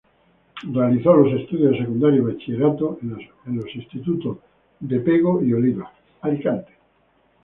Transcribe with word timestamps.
Realizó 0.73 1.13
los 1.13 1.31
estudios 1.39 1.73
de 1.73 1.77
Secundaria 1.81 2.17
y 2.17 2.21
Bachillerato 2.21 2.97
en 3.03 3.55
los 3.55 3.75
Institutos 3.75 4.39
de 4.79 4.99
Pego 4.99 5.43
y 5.43 5.53
Oliva. 5.53 5.93